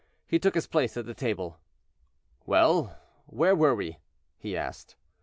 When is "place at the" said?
0.65-1.13